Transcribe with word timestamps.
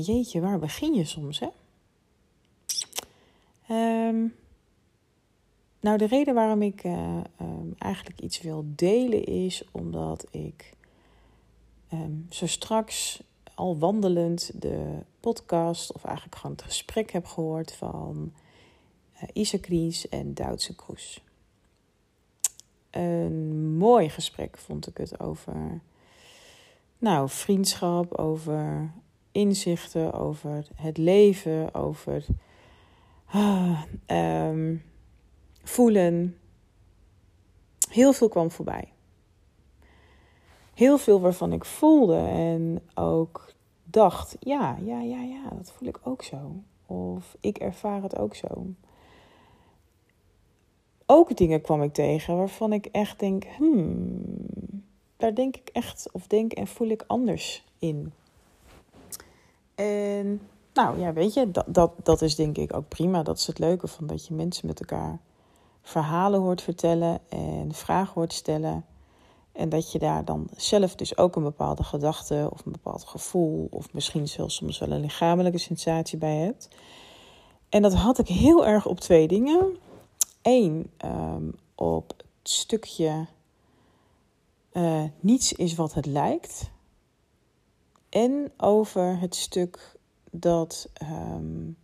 jeetje, 0.00 0.40
waar 0.40 0.58
begin 0.58 0.94
je 0.94 1.04
soms, 1.04 1.38
hè? 1.38 1.48
Ehm, 3.68 4.26
nou, 5.80 5.98
de 5.98 6.06
reden 6.06 6.34
waarom 6.34 6.62
ik 6.62 6.84
uh, 6.84 7.20
um, 7.40 7.74
eigenlijk 7.78 8.20
iets 8.20 8.40
wil 8.40 8.64
delen 8.66 9.24
is 9.24 9.62
omdat 9.70 10.26
ik 10.30 10.72
um, 11.92 12.26
zo 12.30 12.46
straks 12.46 13.22
al 13.54 13.78
wandelend 13.78 14.50
de 14.60 14.98
podcast, 15.20 15.92
of 15.92 16.04
eigenlijk 16.04 16.36
gewoon 16.36 16.56
het 16.56 16.64
gesprek 16.64 17.10
heb 17.10 17.26
gehoord 17.26 17.72
van 17.72 18.32
uh, 19.14 19.22
Isa 19.32 19.58
Kries 19.58 20.08
en 20.08 20.34
Duitse 20.34 20.74
Kroes. 20.74 21.24
Een 22.90 23.76
mooi 23.76 24.08
gesprek 24.08 24.58
vond 24.58 24.86
ik 24.86 24.96
het 24.96 25.20
over, 25.20 25.80
nou, 26.98 27.28
vriendschap, 27.28 28.14
over 28.14 28.90
inzichten, 29.36 30.12
over 30.12 30.66
het 30.74 30.96
leven, 30.96 31.74
over 31.74 32.24
uh, 33.34 33.82
um, 34.06 34.82
voelen. 35.62 36.36
Heel 37.90 38.12
veel 38.12 38.28
kwam 38.28 38.50
voorbij. 38.50 38.92
Heel 40.74 40.98
veel 40.98 41.20
waarvan 41.20 41.52
ik 41.52 41.64
voelde 41.64 42.16
en 42.18 42.80
ook 42.94 43.52
dacht: 43.84 44.36
ja, 44.40 44.76
ja, 44.84 45.00
ja, 45.00 45.20
ja, 45.20 45.48
dat 45.56 45.72
voel 45.72 45.88
ik 45.88 45.98
ook 46.02 46.22
zo. 46.22 46.62
Of 46.86 47.36
ik 47.40 47.58
ervaar 47.58 48.02
het 48.02 48.18
ook 48.18 48.34
zo. 48.34 48.66
Ook 51.06 51.36
dingen 51.36 51.60
kwam 51.60 51.82
ik 51.82 51.92
tegen 51.92 52.36
waarvan 52.36 52.72
ik 52.72 52.86
echt 52.86 53.18
denk: 53.18 53.44
hmm, 53.44 54.84
daar 55.16 55.34
denk 55.34 55.56
ik 55.56 55.68
echt 55.68 56.08
of 56.12 56.26
denk 56.26 56.52
en 56.52 56.66
voel 56.66 56.88
ik 56.88 57.04
anders 57.06 57.64
in. 57.78 58.12
En 59.76 60.40
nou 60.74 61.00
ja, 61.00 61.12
weet 61.12 61.34
je, 61.34 61.50
dat, 61.50 61.64
dat, 61.68 61.92
dat 62.02 62.22
is 62.22 62.34
denk 62.34 62.56
ik 62.56 62.74
ook 62.74 62.88
prima. 62.88 63.22
Dat 63.22 63.38
is 63.38 63.46
het 63.46 63.58
leuke 63.58 63.88
van 63.88 64.06
dat 64.06 64.26
je 64.26 64.34
mensen 64.34 64.66
met 64.66 64.80
elkaar 64.80 65.18
verhalen 65.82 66.40
hoort 66.40 66.62
vertellen 66.62 67.20
en 67.28 67.74
vragen 67.74 68.14
hoort 68.14 68.32
stellen. 68.32 68.84
En 69.52 69.68
dat 69.68 69.92
je 69.92 69.98
daar 69.98 70.24
dan 70.24 70.48
zelf 70.56 70.94
dus 70.94 71.18
ook 71.18 71.36
een 71.36 71.42
bepaalde 71.42 71.82
gedachte 71.82 72.48
of 72.52 72.66
een 72.66 72.72
bepaald 72.72 73.04
gevoel, 73.04 73.68
of 73.70 73.92
misschien 73.92 74.28
zelfs 74.28 74.54
soms 74.54 74.78
wel 74.78 74.90
een 74.90 75.00
lichamelijke 75.00 75.58
sensatie 75.58 76.18
bij 76.18 76.36
hebt. 76.36 76.68
En 77.68 77.82
dat 77.82 77.94
had 77.94 78.18
ik 78.18 78.28
heel 78.28 78.66
erg 78.66 78.86
op 78.86 79.00
twee 79.00 79.28
dingen. 79.28 79.76
Eén, 80.42 80.90
um, 81.04 81.54
op 81.74 82.08
het 82.16 82.50
stukje 82.50 83.26
uh, 84.72 85.02
niets 85.20 85.52
is 85.52 85.74
wat 85.74 85.94
het 85.94 86.06
lijkt. 86.06 86.70
En 88.16 88.52
over 88.56 89.18
het 89.20 89.34
stuk 89.34 89.96
dat 90.30 90.88
um, 91.02 91.76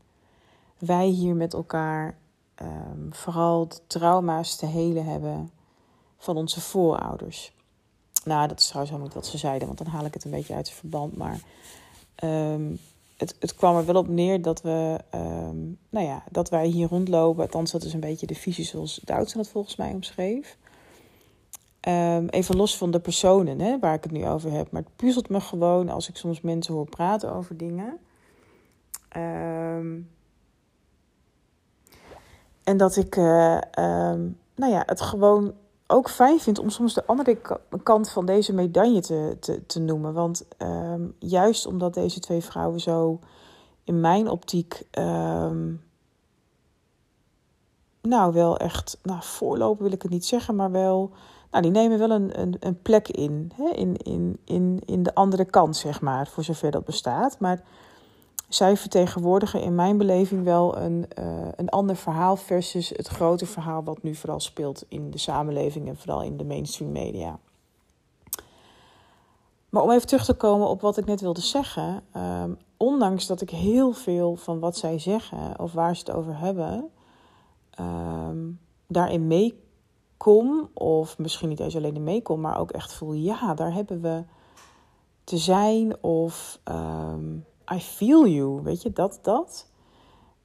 wij 0.78 1.06
hier 1.06 1.34
met 1.34 1.54
elkaar 1.54 2.18
um, 2.62 3.08
vooral 3.14 3.68
de 3.68 3.78
trauma's 3.86 4.56
te 4.56 4.66
helen 4.66 5.04
hebben 5.04 5.50
van 6.18 6.36
onze 6.36 6.60
voorouders. 6.60 7.52
Nou, 8.24 8.48
dat 8.48 8.58
is 8.58 8.66
trouwens 8.66 8.92
helemaal 8.92 9.14
niet 9.14 9.22
wat 9.22 9.32
ze 9.32 9.38
zeiden, 9.38 9.66
want 9.66 9.78
dan 9.78 9.86
haal 9.86 10.04
ik 10.04 10.14
het 10.14 10.24
een 10.24 10.30
beetje 10.30 10.54
uit 10.54 10.68
het 10.68 10.76
verband. 10.76 11.16
Maar 11.16 11.40
um, 12.24 12.78
het, 13.16 13.36
het, 13.38 13.54
kwam 13.54 13.76
er 13.76 13.84
wel 13.84 13.96
op 13.96 14.08
neer 14.08 14.42
dat 14.42 14.62
we, 14.62 15.00
nou 15.90 16.06
ja, 16.06 16.24
dat 16.30 16.48
wij 16.48 16.66
hier 16.66 16.88
rondlopen. 16.88 17.42
Althans, 17.42 17.70
dat 17.70 17.84
is 17.84 17.92
een 17.92 18.00
beetje 18.00 18.26
de 18.26 18.34
visie 18.34 18.64
zoals 18.64 19.00
Duitser 19.04 19.38
het 19.38 19.48
volgens 19.48 19.76
mij 19.76 19.92
omschreef. 19.92 20.56
Um, 21.88 22.28
even 22.28 22.56
los 22.56 22.76
van 22.76 22.90
de 22.90 23.00
personen 23.00 23.60
hè, 23.60 23.78
waar 23.78 23.94
ik 23.94 24.02
het 24.02 24.12
nu 24.12 24.26
over 24.26 24.52
heb. 24.52 24.70
Maar 24.70 24.82
het 24.82 24.96
puzzelt 24.96 25.28
me 25.28 25.40
gewoon 25.40 25.88
als 25.88 26.08
ik 26.08 26.16
soms 26.16 26.40
mensen 26.40 26.74
hoor 26.74 26.88
praten 26.88 27.32
over 27.32 27.56
dingen. 27.56 27.98
Um, 29.16 30.10
en 32.64 32.76
dat 32.76 32.96
ik, 32.96 33.16
uh, 33.16 33.58
um, 33.78 34.38
nou 34.54 34.72
ja, 34.72 34.82
het 34.86 35.00
gewoon 35.00 35.52
ook 35.86 36.10
fijn 36.10 36.40
vind 36.40 36.58
om 36.58 36.70
soms 36.70 36.94
de 36.94 37.06
andere 37.06 37.38
kant 37.82 38.10
van 38.10 38.26
deze 38.26 38.52
medaille 38.54 39.00
te, 39.00 39.36
te, 39.40 39.66
te 39.66 39.80
noemen. 39.80 40.12
Want 40.12 40.46
juist 41.18 41.66
omdat 41.66 41.94
deze 41.94 42.20
twee 42.20 42.40
vrouwen 42.40 42.80
zo 42.80 43.18
in 43.84 44.00
mijn 44.00 44.28
optiek. 44.28 44.86
Nou, 48.02 48.32
wel 48.32 48.56
echt, 48.56 48.98
nou, 49.02 49.22
voorlopen 49.22 49.82
wil 49.82 49.92
ik 49.92 50.02
het 50.02 50.10
niet 50.10 50.26
zeggen, 50.26 50.56
maar 50.56 50.70
wel. 50.70 51.12
Nou, 51.52 51.64
die 51.64 51.72
nemen 51.72 51.98
wel 51.98 52.10
een, 52.10 52.40
een, 52.40 52.56
een 52.60 52.82
plek 52.82 53.08
in, 53.08 53.52
hè, 53.54 53.68
in, 53.68 53.96
in, 53.96 54.38
in, 54.44 54.80
in 54.84 55.02
de 55.02 55.14
andere 55.14 55.44
kant, 55.44 55.76
zeg 55.76 56.00
maar, 56.00 56.26
voor 56.26 56.44
zover 56.44 56.70
dat 56.70 56.84
bestaat. 56.84 57.38
Maar 57.38 57.62
zij 58.48 58.76
vertegenwoordigen 58.76 59.62
in 59.62 59.74
mijn 59.74 59.98
beleving 59.98 60.44
wel 60.44 60.76
een, 60.78 61.06
uh, 61.18 61.48
een 61.56 61.68
ander 61.68 61.96
verhaal 61.96 62.36
versus 62.36 62.88
het 62.88 63.08
grote 63.08 63.46
verhaal 63.46 63.84
wat 63.84 64.02
nu 64.02 64.14
vooral 64.14 64.40
speelt 64.40 64.84
in 64.88 65.10
de 65.10 65.18
samenleving 65.18 65.88
en 65.88 65.96
vooral 65.96 66.22
in 66.22 66.36
de 66.36 66.44
mainstream 66.44 66.92
media. 66.92 67.38
Maar 69.68 69.82
om 69.82 69.90
even 69.90 70.06
terug 70.06 70.24
te 70.24 70.34
komen 70.34 70.68
op 70.68 70.80
wat 70.80 70.96
ik 70.96 71.04
net 71.04 71.20
wilde 71.20 71.40
zeggen, 71.40 72.02
um, 72.16 72.58
ondanks 72.76 73.26
dat 73.26 73.40
ik 73.40 73.50
heel 73.50 73.92
veel 73.92 74.36
van 74.36 74.58
wat 74.58 74.76
zij 74.76 74.98
zeggen 74.98 75.58
of 75.58 75.72
waar 75.72 75.96
ze 75.96 76.02
het 76.06 76.16
over 76.16 76.38
hebben, 76.38 76.90
um, 77.80 78.60
daarin 78.86 79.26
meekom, 80.24 80.70
of 80.74 81.18
misschien 81.18 81.48
niet 81.48 81.60
eens 81.60 81.76
alleen 81.76 81.94
in 81.94 82.04
meekom, 82.04 82.40
maar 82.40 82.58
ook 82.58 82.70
echt 82.70 82.92
voel, 82.92 83.12
ja, 83.12 83.54
daar 83.54 83.72
hebben 83.72 84.00
we 84.00 84.24
te 85.24 85.38
zijn 85.38 86.02
of 86.02 86.60
um, 86.64 87.44
I 87.74 87.80
feel 87.80 88.26
you, 88.26 88.62
weet 88.62 88.82
je, 88.82 88.92
dat, 88.92 89.18
dat. 89.22 89.70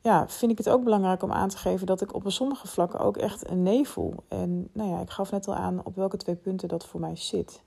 Ja, 0.01 0.27
vind 0.27 0.51
ik 0.51 0.57
het 0.57 0.69
ook 0.69 0.83
belangrijk 0.83 1.23
om 1.23 1.31
aan 1.31 1.49
te 1.49 1.57
geven 1.57 1.87
dat 1.87 2.01
ik 2.01 2.13
op 2.13 2.23
sommige 2.27 2.67
vlakken 2.67 2.99
ook 2.99 3.17
echt 3.17 3.49
een 3.49 3.63
nee 3.63 3.87
voel. 3.87 4.13
En 4.27 4.69
nou 4.73 4.89
ja, 4.89 4.99
ik 4.99 5.09
gaf 5.09 5.31
net 5.31 5.47
al 5.47 5.55
aan 5.55 5.81
op 5.83 5.95
welke 5.95 6.17
twee 6.17 6.35
punten 6.35 6.67
dat 6.67 6.85
voor 6.85 6.99
mij 6.99 7.15
zit. 7.15 7.61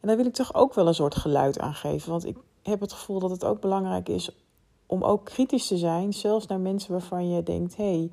En 0.00 0.08
daar 0.08 0.16
wil 0.16 0.26
ik 0.26 0.34
toch 0.34 0.54
ook 0.54 0.74
wel 0.74 0.86
een 0.86 0.94
soort 0.94 1.14
geluid 1.14 1.58
aan 1.58 1.74
geven. 1.74 2.10
Want 2.10 2.26
ik 2.26 2.36
heb 2.62 2.80
het 2.80 2.92
gevoel 2.92 3.18
dat 3.18 3.30
het 3.30 3.44
ook 3.44 3.60
belangrijk 3.60 4.08
is 4.08 4.36
om 4.86 5.04
ook 5.04 5.24
kritisch 5.24 5.66
te 5.66 5.76
zijn. 5.76 6.12
Zelfs 6.12 6.46
naar 6.46 6.60
mensen 6.60 6.92
waarvan 6.92 7.28
je 7.28 7.42
denkt, 7.42 7.76
hé, 7.76 7.98
hey, 7.98 8.10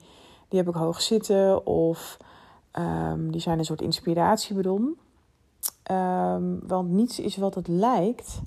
die 0.49 0.59
heb 0.59 0.67
ik 0.67 0.75
hoog 0.75 1.01
zitten. 1.01 1.65
Of 1.65 2.17
um, 2.73 3.31
die 3.31 3.41
zijn 3.41 3.59
een 3.59 3.65
soort 3.65 3.81
inspiratiebron. 3.81 4.97
Um, 5.91 6.67
want 6.67 6.89
niets 6.89 7.19
is 7.19 7.37
wat 7.37 7.55
het 7.55 7.67
lijkt 7.67 8.41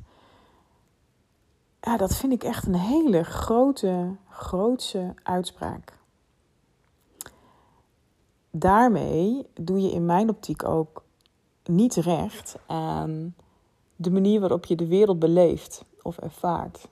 ja, 1.84 1.96
dat 1.96 2.16
vind 2.16 2.32
ik 2.32 2.44
echt 2.44 2.66
een 2.66 2.74
hele 2.74 3.22
grote, 3.22 4.16
grootse 4.28 5.14
uitspraak. 5.22 5.98
Daarmee 8.50 9.46
doe 9.54 9.80
je 9.80 9.92
in 9.92 10.06
mijn 10.06 10.28
optiek 10.28 10.64
ook 10.64 11.04
niet 11.64 11.94
recht 11.94 12.56
aan 12.66 13.34
de 13.96 14.10
manier 14.10 14.40
waarop 14.40 14.64
je 14.64 14.76
de 14.76 14.86
wereld 14.86 15.18
beleeft 15.18 15.84
of 16.02 16.18
ervaart. 16.18 16.88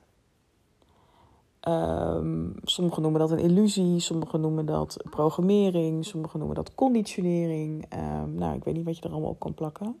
Um, 1.67 2.53
sommigen 2.63 3.01
noemen 3.01 3.19
dat 3.19 3.31
een 3.31 3.39
illusie, 3.39 3.99
sommigen 3.99 4.41
noemen 4.41 4.65
dat 4.65 4.97
programmering, 5.09 6.05
sommigen 6.05 6.39
noemen 6.39 6.57
dat 6.57 6.75
conditionering. 6.75 7.85
Um, 7.93 8.33
nou, 8.35 8.55
ik 8.55 8.63
weet 8.63 8.75
niet 8.75 8.85
wat 8.85 8.97
je 8.97 9.03
er 9.03 9.11
allemaal 9.11 9.29
op 9.29 9.39
kan 9.39 9.53
plakken. 9.53 9.99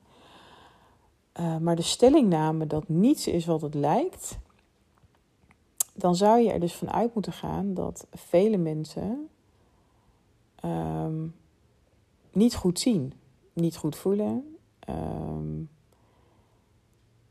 Uh, 1.39 1.57
maar 1.57 1.75
de 1.75 1.81
stellingname 1.81 2.67
dat 2.67 2.87
niets 2.87 3.27
is 3.27 3.45
wat 3.45 3.61
het 3.61 3.73
lijkt, 3.73 4.37
dan 5.93 6.15
zou 6.15 6.39
je 6.39 6.51
er 6.51 6.59
dus 6.59 6.73
vanuit 6.73 7.13
moeten 7.13 7.33
gaan 7.33 7.73
dat 7.73 8.07
vele 8.11 8.57
mensen 8.57 9.29
um, 10.65 11.35
niet 12.31 12.55
goed 12.55 12.79
zien, 12.79 13.13
niet 13.53 13.77
goed 13.77 13.95
voelen, 13.95 14.55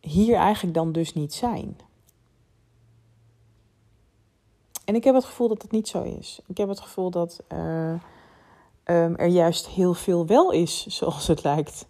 hier 0.01 0.35
eigenlijk 0.35 0.75
dan 0.75 0.93
dus 0.93 1.15
niet 1.15 1.35
zijn. 1.35 1.77
En 4.91 4.97
ik 4.97 5.05
heb 5.05 5.15
het 5.15 5.25
gevoel 5.25 5.49
dat 5.49 5.61
dat 5.61 5.71
niet 5.71 5.89
zo 5.89 6.03
is. 6.03 6.41
Ik 6.47 6.57
heb 6.57 6.69
het 6.69 6.81
gevoel 6.81 7.11
dat 7.11 7.43
uh, 7.53 7.93
um, 8.85 9.17
er 9.17 9.27
juist 9.27 9.69
heel 9.69 9.95
veel 9.95 10.27
wel 10.27 10.51
is, 10.51 10.87
zoals 10.99 11.27
het 11.27 11.43
lijkt. 11.43 11.87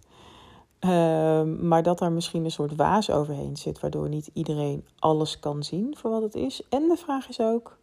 Uh, 0.79 1.43
maar 1.43 1.83
dat 1.83 2.01
er 2.01 2.11
misschien 2.11 2.43
een 2.43 2.51
soort 2.51 2.75
waas 2.75 3.09
overheen 3.09 3.57
zit, 3.57 3.79
waardoor 3.79 4.09
niet 4.09 4.29
iedereen 4.33 4.87
alles 4.99 5.39
kan 5.39 5.63
zien 5.63 5.97
voor 5.97 6.11
wat 6.11 6.21
het 6.21 6.35
is. 6.35 6.61
En 6.69 6.87
de 6.87 6.97
vraag 6.97 7.29
is 7.29 7.39
ook: 7.39 7.77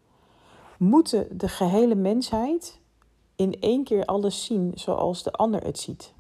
moeten 0.76 1.38
de 1.38 1.48
gehele 1.48 1.94
mensheid 1.94 2.80
in 3.36 3.60
één 3.60 3.84
keer 3.84 4.04
alles 4.04 4.44
zien 4.44 4.72
zoals 4.74 5.22
de 5.22 5.32
ander 5.32 5.64
het 5.64 5.78
ziet? 5.78 6.12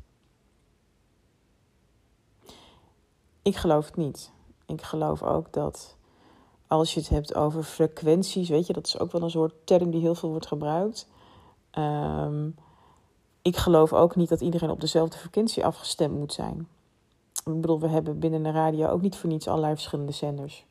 Ik 3.42 3.56
geloof 3.56 3.86
het 3.86 3.96
niet. 3.96 4.32
Ik 4.66 4.82
geloof 4.82 5.22
ook 5.22 5.52
dat 5.52 5.97
als 6.68 6.94
je 6.94 7.00
het 7.00 7.08
hebt 7.08 7.34
over 7.34 7.62
frequenties, 7.62 8.48
weet 8.48 8.66
je, 8.66 8.72
dat 8.72 8.86
is 8.86 8.98
ook 8.98 9.12
wel 9.12 9.22
een 9.22 9.30
soort 9.30 9.54
term 9.64 9.90
die 9.90 10.00
heel 10.00 10.14
veel 10.14 10.30
wordt 10.30 10.46
gebruikt. 10.46 11.08
Um, 11.78 12.54
ik 13.42 13.56
geloof 13.56 13.92
ook 13.92 14.16
niet 14.16 14.28
dat 14.28 14.40
iedereen 14.40 14.70
op 14.70 14.80
dezelfde 14.80 15.18
frequentie 15.18 15.64
afgestemd 15.64 16.18
moet 16.18 16.32
zijn. 16.32 16.68
Ik 17.44 17.60
bedoel, 17.60 17.80
we 17.80 17.88
hebben 17.88 18.18
binnen 18.18 18.42
de 18.42 18.50
radio 18.50 18.88
ook 18.88 19.00
niet 19.00 19.16
voor 19.16 19.28
niets 19.28 19.48
allerlei 19.48 19.74
verschillende 19.74 20.12
zenders. 20.12 20.66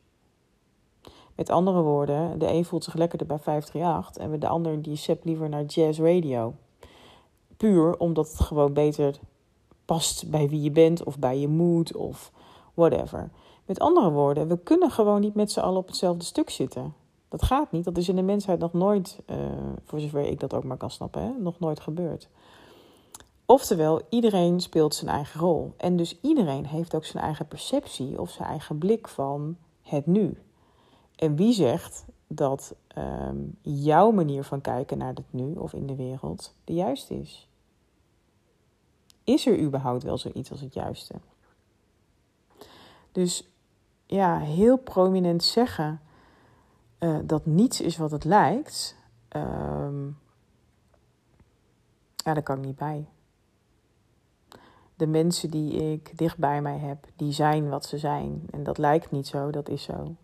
Met 1.34 1.50
andere 1.50 1.80
woorden, 1.80 2.38
de 2.38 2.46
een 2.46 2.64
voelt 2.64 2.84
zich 2.84 2.94
lekkerder 2.94 3.26
bij 3.26 3.38
538 3.38 4.22
en 4.22 4.40
de 4.40 4.48
ander 4.48 4.82
die 4.82 4.96
sept 4.96 5.24
liever 5.24 5.48
naar 5.48 5.64
jazz 5.64 5.98
radio. 5.98 6.54
Puur 7.56 7.96
omdat 7.98 8.30
het 8.30 8.40
gewoon 8.40 8.72
beter 8.72 9.18
past 9.84 10.30
bij 10.30 10.48
wie 10.48 10.62
je 10.62 10.70
bent 10.70 11.04
of 11.04 11.18
bij 11.18 11.38
je 11.38 11.48
mood 11.48 11.96
of 11.96 12.32
whatever. 12.74 13.30
Met 13.68 13.78
andere 13.78 14.10
woorden, 14.10 14.48
we 14.48 14.58
kunnen 14.58 14.90
gewoon 14.90 15.20
niet 15.20 15.34
met 15.34 15.52
z'n 15.52 15.60
allen 15.60 15.78
op 15.78 15.86
hetzelfde 15.86 16.24
stuk 16.24 16.50
zitten. 16.50 16.94
Dat 17.28 17.42
gaat 17.42 17.72
niet. 17.72 17.84
Dat 17.84 17.96
is 17.96 18.08
in 18.08 18.16
de 18.16 18.22
mensheid 18.22 18.58
nog 18.58 18.72
nooit, 18.72 19.18
uh, 19.26 19.36
voor 19.84 20.00
zover 20.00 20.26
ik 20.26 20.40
dat 20.40 20.54
ook 20.54 20.64
maar 20.64 20.76
kan 20.76 20.90
snappen, 20.90 21.22
hè, 21.22 21.32
nog 21.38 21.58
nooit 21.58 21.80
gebeurd. 21.80 22.28
Oftewel, 23.46 24.00
iedereen 24.08 24.60
speelt 24.60 24.94
zijn 24.94 25.10
eigen 25.10 25.40
rol. 25.40 25.72
En 25.76 25.96
dus 25.96 26.20
iedereen 26.20 26.66
heeft 26.66 26.94
ook 26.94 27.04
zijn 27.04 27.24
eigen 27.24 27.48
perceptie 27.48 28.20
of 28.20 28.30
zijn 28.30 28.48
eigen 28.48 28.78
blik 28.78 29.08
van 29.08 29.56
het 29.82 30.06
nu. 30.06 30.38
En 31.16 31.36
wie 31.36 31.52
zegt 31.52 32.04
dat 32.26 32.74
um, 32.98 33.56
jouw 33.62 34.10
manier 34.10 34.44
van 34.44 34.60
kijken 34.60 34.98
naar 34.98 35.14
het 35.14 35.32
nu 35.32 35.54
of 35.54 35.72
in 35.72 35.86
de 35.86 35.96
wereld 35.96 36.54
de 36.64 36.74
juiste 36.74 37.14
is? 37.14 37.48
Is 39.24 39.46
er 39.46 39.60
überhaupt 39.60 40.02
wel 40.02 40.18
zoiets 40.18 40.50
als 40.50 40.60
het 40.60 40.74
juiste? 40.74 41.14
Dus 43.12 43.48
ja, 44.08 44.38
heel 44.38 44.76
prominent 44.76 45.44
zeggen 45.44 46.00
uh, 46.98 47.18
dat 47.24 47.46
niets 47.46 47.80
is 47.80 47.96
wat 47.96 48.10
het 48.10 48.24
lijkt, 48.24 48.96
um, 49.36 50.18
ja, 52.16 52.34
daar 52.34 52.42
kan 52.42 52.58
ik 52.58 52.64
niet 52.64 52.76
bij. 52.76 53.06
De 54.94 55.06
mensen 55.06 55.50
die 55.50 55.92
ik 55.92 56.18
dicht 56.18 56.38
bij 56.38 56.62
mij 56.62 56.78
heb, 56.78 57.06
die 57.16 57.32
zijn 57.32 57.68
wat 57.68 57.84
ze 57.84 57.98
zijn. 57.98 58.46
En 58.50 58.62
dat 58.62 58.78
lijkt 58.78 59.10
niet 59.10 59.26
zo, 59.26 59.50
dat 59.50 59.68
is 59.68 59.82
zo. 59.82 60.14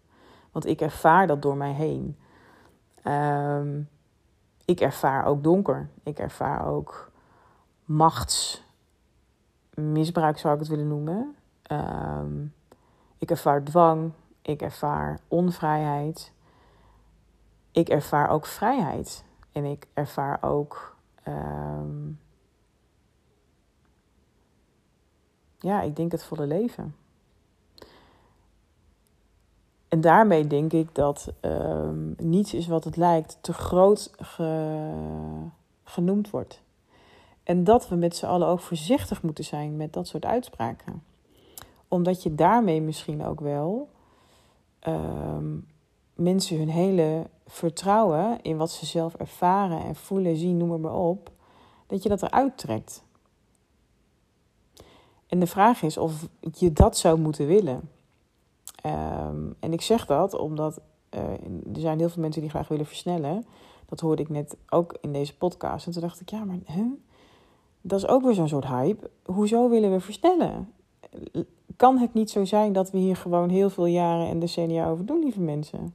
Want 0.53 0.67
ik 0.67 0.81
ervaar 0.81 1.27
dat 1.27 1.43
door 1.43 1.57
mij 1.57 1.73
heen. 1.73 2.17
Um, 3.05 3.89
ik 4.65 4.81
ervaar 4.81 5.25
ook 5.25 5.43
donker. 5.43 5.89
Ik 6.03 6.19
ervaar 6.19 6.67
ook 6.67 7.11
machtsmisbruik, 7.85 10.39
zou 10.39 10.55
ik 10.55 10.61
het 10.61 10.69
willen 10.69 10.89
noemen. 10.89 11.37
Um, 11.71 12.53
ik 13.19 13.31
ervaar 13.31 13.65
dwang. 13.65 14.13
Ik 14.43 14.63
ervaar 14.63 15.21
onvrijheid. 15.29 16.33
Ik 17.73 17.89
ervaar 17.89 18.31
ook 18.31 18.47
vrijheid. 18.47 19.25
En 19.53 19.65
ik 19.65 19.87
ervaar 19.95 20.43
ook. 20.43 20.97
Um, 21.29 22.21
ja, 25.59 25.83
ik 25.83 25.97
denk 25.97 26.13
het 26.13 26.25
volle 26.25 26.47
leven. 26.47 26.95
En 29.89 30.01
daarmee 30.01 30.47
denk 30.47 30.73
ik 30.73 30.95
dat 30.95 31.33
um, 31.41 32.15
niets 32.19 32.55
is 32.55 32.67
wat 32.67 32.85
het 32.85 32.97
lijkt 32.97 33.39
te 33.41 33.53
groot 33.53 34.13
ge, 34.17 34.91
genoemd 35.85 36.31
wordt. 36.31 36.63
En 37.43 37.65
dat 37.65 37.89
we 37.89 37.95
met 37.95 38.17
z'n 38.17 38.27
allen 38.27 38.49
ook 38.49 38.61
voorzichtig 38.61 39.23
moeten 39.23 39.45
zijn 39.45 39.77
met 39.77 39.93
dat 39.93 40.07
soort 40.07 40.25
uitspraken. 40.25 41.03
Omdat 41.95 42.23
je 42.23 42.35
daarmee 42.35 42.81
misschien 42.81 43.25
ook 43.25 43.41
wel 43.41 43.89
um, 44.89 45.67
mensen 46.15 46.59
hun 46.59 46.69
hele 46.69 47.27
vertrouwen 47.47 48.43
in 48.43 48.57
wat 48.57 48.71
ze 48.71 48.87
zelf 48.87 49.15
ervaren 49.15 49.85
en 49.85 49.95
voelen, 49.97 50.37
zien, 50.37 50.57
noem 50.57 50.81
maar 50.81 50.95
op, 50.95 51.31
dat 51.87 52.03
je 52.03 52.09
dat 52.09 52.23
eruit 52.23 52.59
trekt. 52.59 53.05
En 55.27 55.41
de 55.41 55.47
vraag 55.47 55.83
is 55.83 55.97
of 55.99 56.29
je 56.53 56.73
dat 56.73 56.97
zou 56.97 57.19
moeten 57.19 57.47
willen. 57.47 57.91
Um, 58.87 59.55
en 59.61 59.73
ik 59.73 59.81
zeg 59.81 60.07
dat 60.07 60.35
omdat 60.35 60.81
uh, 61.11 61.21
er 61.75 61.81
zijn 61.81 61.99
heel 61.99 62.09
veel 62.09 62.23
mensen 62.23 62.41
die 62.41 62.51
graag 62.51 62.69
willen 62.69 62.87
versnellen. 62.87 63.47
Dat 63.87 64.01
hoorde 64.01 64.23
ik 64.23 64.29
net 64.29 64.57
ook 64.69 64.97
in 65.01 65.13
deze 65.13 65.37
podcast. 65.37 65.87
En 65.87 65.93
toen 65.93 66.03
dacht 66.03 66.21
ik, 66.21 66.31
ja, 66.31 66.45
maar 66.45 66.59
hè? 66.65 66.85
dat 67.81 67.99
is 67.99 68.07
ook 68.07 68.23
weer 68.23 68.35
zo'n 68.35 68.49
soort 68.49 68.67
hype. 68.67 69.11
Hoezo 69.25 69.69
willen 69.69 69.91
we 69.91 70.01
versnellen? 70.01 70.73
Kan 71.77 71.99
het 71.99 72.15
niet 72.15 72.31
zo 72.31 72.45
zijn 72.45 72.73
dat 72.73 72.91
we 72.91 72.99
hier 72.99 73.17
gewoon 73.17 73.49
heel 73.49 73.71
veel 73.71 73.87
jaren 73.87 74.29
en 74.29 74.39
decennia 74.39 74.89
over 74.89 75.07
doen, 75.07 75.19
lieve 75.19 75.41
mensen? 75.41 75.95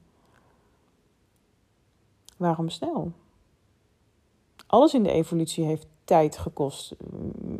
Waarom 2.37 2.69
snel? 2.69 3.11
Alles 4.67 4.93
in 4.93 5.03
de 5.03 5.11
evolutie 5.11 5.65
heeft 5.65 5.87
tijd 6.03 6.37
gekost. 6.37 6.95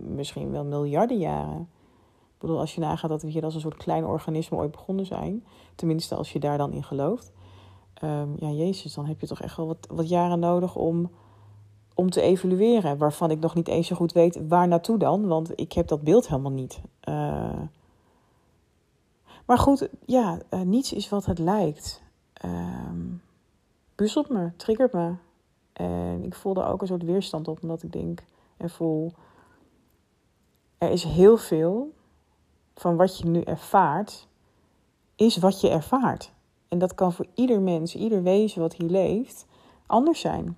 Misschien 0.02 0.52
wel 0.52 0.64
miljarden 0.64 1.18
jaren. 1.18 1.70
Ik 2.40 2.46
bedoel, 2.46 2.60
als 2.60 2.76
je 2.76 2.82
nagaat 2.82 3.10
dat 3.10 3.22
we 3.22 3.30
hier 3.30 3.44
als 3.44 3.56
een 3.56 3.62
soort 3.62 3.78
klein 3.78 4.06
organisme 4.06 4.58
ooit 4.58 4.72
begonnen 4.72 5.06
zijn. 5.06 5.44
Tenminste, 5.76 6.16
als 6.16 6.34
je 6.34 6.40
daar 6.40 6.58
dan 6.58 6.72
in 6.72 6.84
gelooft. 6.84 7.32
Um, 8.04 8.36
ja, 8.40 8.50
Jezus, 8.50 8.94
dan 8.94 9.06
heb 9.06 9.20
je 9.20 9.28
toch 9.28 9.42
echt 9.42 9.58
wel 9.58 9.68
wat, 9.68 9.88
wat 9.90 10.10
jaren 10.10 10.40
nodig 10.40 10.76
om, 10.76 11.10
om 11.94 12.10
te 12.10 12.22
evolueren. 12.22 12.98
Waarvan 12.98 13.32
ik 13.32 13.40
nog 13.40 13.56
niet 13.56 13.68
eens 13.68 13.88
zo 13.88 13.96
goed 13.96 14.12
weet 14.12 14.48
waar 14.48 14.68
naartoe 14.68 14.98
dan. 14.98 15.28
Want 15.28 15.52
ik 15.60 15.74
heb 15.74 15.88
dat 15.88 16.02
beeld 16.02 16.28
helemaal 16.28 16.52
niet. 16.52 16.82
Uh, 17.10 17.50
maar 19.50 19.58
goed, 19.58 19.90
ja, 20.06 20.40
uh, 20.50 20.62
niets 20.62 20.94
is 20.94 21.10
wat 21.10 21.26
het 21.26 21.40
lijkt. 21.40 22.02
Um, 22.46 23.22
puzzelt 23.96 24.30
me, 24.30 24.52
triggert 24.56 24.94
me. 24.94 25.14
En 25.74 26.24
ik 26.24 26.36
voelde 26.36 26.66
ook 26.66 26.82
een 26.82 26.88
soort 26.88 27.04
weerstand 27.04 27.48
op, 27.48 27.62
omdat 27.62 27.84
ik 27.84 27.92
denk 27.92 28.24
en 28.58 28.70
voel. 28.70 29.12
Er 30.78 30.90
is 30.90 31.04
heel 31.04 31.38
veel 31.38 31.94
van 32.76 32.96
wat 32.96 33.18
je 33.18 33.26
nu 33.26 33.42
ervaart, 33.42 34.28
is 35.16 35.38
wat 35.38 35.62
je 35.62 35.70
ervaart. 35.70 36.32
En 36.68 36.78
dat 36.78 36.96
kan 36.96 37.14
voor 37.14 37.28
ieder 37.34 37.62
mens, 37.62 37.96
ieder 37.96 38.24
wezen 38.24 38.62
wat 38.62 38.74
hier 38.74 38.90
leeft, 38.90 39.46
anders 39.86 40.20
zijn. 40.20 40.58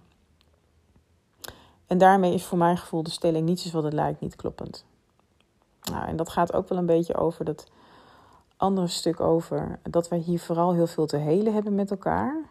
En 1.88 1.98
daarmee 1.98 2.34
is 2.34 2.46
voor 2.46 2.58
mijn 2.58 2.78
gevoel 2.78 3.04
de 3.04 3.10
stelling 3.10 3.46
niets 3.46 3.66
is 3.66 3.72
wat 3.72 3.84
het 3.84 3.94
lijkt 3.94 4.22
niet 4.22 4.36
kloppend. 4.36 4.86
Nou, 5.92 6.08
en 6.08 6.16
dat 6.16 6.30
gaat 6.30 6.54
ook 6.54 6.70
wel 6.70 6.78
een 6.78 6.86
beetje 6.86 7.16
over 7.16 7.46
dat 7.46 7.72
andere 8.62 8.88
stuk 8.88 9.19
over 9.19 9.80
dat 9.90 10.10
wij 10.10 10.19
hier 10.19 10.40
vooral 10.40 10.74
heel 10.74 10.88
veel 10.88 11.06
te 11.06 11.18
helen 11.18 11.54
hebben 11.54 11.75
met 11.75 11.92
elkaar. 11.92 12.44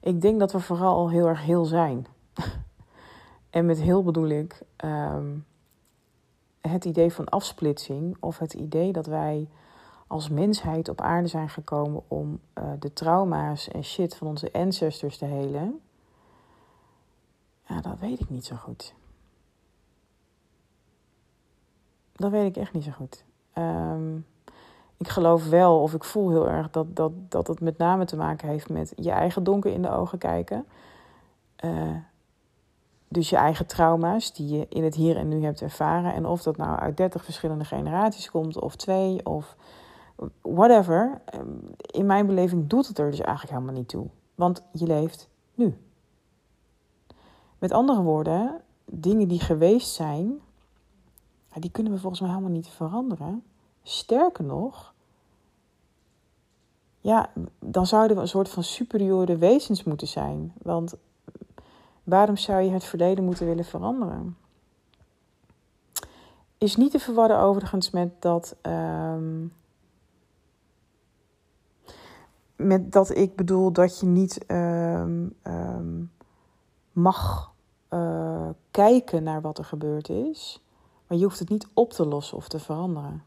Ik 0.00 0.20
denk 0.20 0.38
dat 0.38 0.52
we 0.52 0.60
vooral 0.60 0.94
al 0.94 1.10
heel 1.10 1.26
erg 1.26 1.42
heel 1.42 1.64
zijn. 1.64 2.06
en 3.50 3.66
met 3.66 3.80
heel 3.80 4.02
bedoel 4.02 4.28
ik 4.28 4.62
um, 4.84 5.46
het 6.60 6.84
idee 6.84 7.12
van 7.12 7.28
afsplitsing 7.28 8.16
of 8.20 8.38
het 8.38 8.54
idee 8.54 8.92
dat 8.92 9.06
wij 9.06 9.48
als 10.06 10.28
mensheid 10.28 10.88
op 10.88 11.00
aarde 11.00 11.28
zijn 11.28 11.48
gekomen 11.48 12.02
om 12.08 12.40
uh, 12.54 12.64
de 12.78 12.92
trauma's 12.92 13.68
en 13.68 13.84
shit 13.84 14.16
van 14.16 14.26
onze 14.26 14.52
ancestors 14.52 15.18
te 15.18 15.24
helen. 15.24 15.80
Ja, 17.66 17.80
dat 17.80 17.98
weet 17.98 18.20
ik 18.20 18.30
niet 18.30 18.44
zo 18.44 18.56
goed. 18.56 18.94
Dat 22.12 22.30
weet 22.30 22.56
ik 22.56 22.62
echt 22.62 22.72
niet 22.72 22.84
zo 22.84 22.90
goed. 22.90 23.24
Um, 23.54 24.26
ik 25.00 25.08
geloof 25.08 25.48
wel, 25.48 25.80
of 25.80 25.94
ik 25.94 26.04
voel 26.04 26.30
heel 26.30 26.48
erg 26.48 26.70
dat, 26.70 26.96
dat, 26.96 27.12
dat 27.28 27.46
het 27.46 27.60
met 27.60 27.78
name 27.78 28.04
te 28.04 28.16
maken 28.16 28.48
heeft 28.48 28.68
met 28.68 28.92
je 28.96 29.10
eigen 29.10 29.44
donker 29.44 29.72
in 29.72 29.82
de 29.82 29.90
ogen 29.90 30.18
kijken. 30.18 30.66
Uh, 31.64 31.96
dus 33.08 33.30
je 33.30 33.36
eigen 33.36 33.66
trauma's 33.66 34.32
die 34.32 34.56
je 34.56 34.66
in 34.68 34.84
het 34.84 34.94
hier 34.94 35.16
en 35.16 35.28
nu 35.28 35.44
hebt 35.44 35.60
ervaren. 35.60 36.14
En 36.14 36.26
of 36.26 36.42
dat 36.42 36.56
nou 36.56 36.78
uit 36.78 36.96
30 36.96 37.24
verschillende 37.24 37.64
generaties 37.64 38.30
komt, 38.30 38.58
of 38.58 38.76
twee, 38.76 39.26
of 39.26 39.56
whatever. 40.40 41.20
Ehm, 41.24 41.48
in 41.80 42.06
mijn 42.06 42.26
beleving 42.26 42.66
doet 42.66 42.86
het 42.86 42.98
er 42.98 43.10
dus 43.10 43.20
eigenlijk 43.20 43.56
helemaal 43.56 43.78
niet 43.78 43.88
toe. 43.88 44.06
Want 44.34 44.62
je 44.72 44.86
leeft 44.86 45.28
nu. 45.54 45.76
Met 47.58 47.72
andere 47.72 48.02
woorden, 48.02 48.60
dingen 48.84 49.28
die 49.28 49.40
geweest 49.40 49.94
zijn, 49.94 50.40
die 51.54 51.70
kunnen 51.70 51.92
we 51.92 51.98
volgens 51.98 52.20
mij 52.20 52.30
helemaal 52.30 52.50
niet 52.50 52.68
veranderen. 52.68 53.42
Sterker 53.82 54.44
nog, 54.44 54.94
ja, 57.00 57.30
dan 57.58 57.86
zouden 57.86 58.16
we 58.16 58.22
een 58.22 58.28
soort 58.28 58.48
van 58.48 58.62
superiore 58.62 59.36
wezens 59.36 59.84
moeten 59.84 60.08
zijn. 60.08 60.52
Want 60.62 60.94
waarom 62.04 62.36
zou 62.36 62.62
je 62.62 62.70
het 62.70 62.84
verleden 62.84 63.24
moeten 63.24 63.46
willen 63.46 63.64
veranderen? 63.64 64.36
Is 66.58 66.76
niet 66.76 66.90
te 66.90 66.98
verwarren 66.98 67.38
overigens 67.38 67.90
met 67.90 68.22
dat. 68.22 68.56
Um, 68.62 69.52
met 72.56 72.92
dat 72.92 73.16
ik 73.16 73.36
bedoel 73.36 73.72
dat 73.72 74.00
je 74.00 74.06
niet 74.06 74.44
um, 74.50 75.36
um, 75.42 76.12
mag 76.92 77.52
uh, 77.90 78.48
kijken 78.70 79.22
naar 79.22 79.40
wat 79.40 79.58
er 79.58 79.64
gebeurd 79.64 80.08
is. 80.08 80.62
Maar 81.06 81.18
je 81.18 81.24
hoeft 81.24 81.38
het 81.38 81.48
niet 81.48 81.66
op 81.74 81.92
te 81.92 82.06
lossen 82.06 82.36
of 82.36 82.48
te 82.48 82.58
veranderen. 82.58 83.24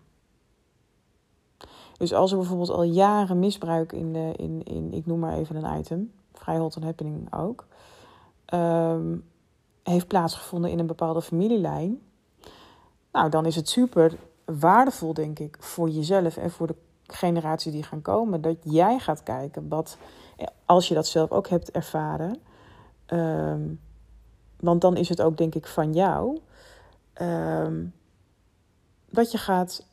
Dus 1.97 2.13
als 2.13 2.31
er 2.31 2.37
bijvoorbeeld 2.37 2.69
al 2.69 2.83
jaren 2.83 3.39
misbruik 3.39 3.91
in, 3.91 4.13
de, 4.13 4.33
in, 4.35 4.63
in 4.63 4.93
ik 4.93 5.05
noem 5.05 5.19
maar 5.19 5.37
even 5.37 5.55
een 5.55 5.79
item, 5.79 6.11
vrij 6.33 6.57
hot 6.57 6.75
and 6.75 6.85
happening 6.85 7.33
ook, 7.33 7.65
um, 8.53 9.23
heeft 9.83 10.07
plaatsgevonden 10.07 10.71
in 10.71 10.79
een 10.79 10.87
bepaalde 10.87 11.21
familielijn. 11.21 12.01
Nou, 13.11 13.29
dan 13.29 13.45
is 13.45 13.55
het 13.55 13.69
super 13.69 14.17
waardevol, 14.45 15.13
denk 15.13 15.39
ik, 15.39 15.57
voor 15.59 15.89
jezelf 15.89 16.37
en 16.37 16.51
voor 16.51 16.67
de 16.67 16.75
generaties 17.07 17.71
die 17.71 17.83
gaan 17.83 18.01
komen, 18.01 18.41
dat 18.41 18.57
jij 18.63 18.99
gaat 18.99 19.23
kijken 19.23 19.67
wat 19.67 19.97
als 20.65 20.87
je 20.87 20.93
dat 20.93 21.07
zelf 21.07 21.31
ook 21.31 21.47
hebt 21.47 21.71
ervaren. 21.71 22.41
Ehm, 23.05 23.61
want 24.59 24.81
dan 24.81 24.97
is 24.97 25.09
het 25.09 25.21
ook, 25.21 25.37
denk 25.37 25.55
ik, 25.55 25.67
van 25.67 25.93
jou. 25.93 26.39
Ehm, 27.13 27.85
dat 29.09 29.31
je 29.31 29.37
gaat. 29.37 29.85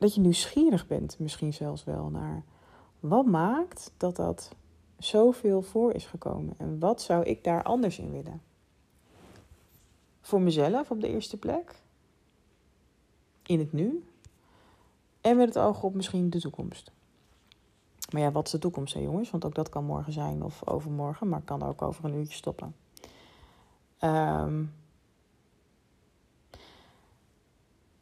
Dat 0.00 0.14
je 0.14 0.20
nieuwsgierig 0.20 0.86
bent, 0.86 1.18
misschien 1.18 1.52
zelfs 1.52 1.84
wel 1.84 2.08
naar. 2.08 2.42
Wat 3.00 3.26
maakt 3.26 3.92
dat 3.96 4.16
dat 4.16 4.54
zoveel 4.98 5.62
voor 5.62 5.92
is 5.92 6.06
gekomen? 6.06 6.54
En 6.56 6.78
wat 6.78 7.02
zou 7.02 7.24
ik 7.24 7.44
daar 7.44 7.62
anders 7.62 7.98
in 7.98 8.12
willen? 8.12 8.42
Voor 10.20 10.40
mezelf 10.40 10.90
op 10.90 11.00
de 11.00 11.08
eerste 11.08 11.36
plek. 11.36 11.82
In 13.42 13.58
het 13.58 13.72
nu. 13.72 14.04
En 15.20 15.36
met 15.36 15.54
het 15.54 15.58
oog 15.58 15.82
op 15.82 15.94
misschien 15.94 16.30
de 16.30 16.40
toekomst. 16.40 16.92
Maar 18.12 18.20
ja, 18.20 18.32
wat 18.32 18.46
is 18.46 18.52
de 18.52 18.58
toekomst, 18.58 18.94
hè, 18.94 19.00
jongens? 19.00 19.30
Want 19.30 19.44
ook 19.44 19.54
dat 19.54 19.68
kan 19.68 19.84
morgen 19.84 20.12
zijn 20.12 20.42
of 20.42 20.68
overmorgen, 20.68 21.28
maar 21.28 21.42
kan 21.42 21.62
ook 21.62 21.82
over 21.82 22.04
een 22.04 22.14
uurtje 22.14 22.36
stoppen. 22.36 22.74
Um, 24.00 24.72